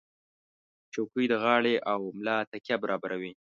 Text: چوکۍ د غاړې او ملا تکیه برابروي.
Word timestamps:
چوکۍ 0.93 1.25
د 1.29 1.33
غاړې 1.43 1.75
او 1.91 1.99
ملا 2.17 2.37
تکیه 2.51 2.75
برابروي. 2.83 3.29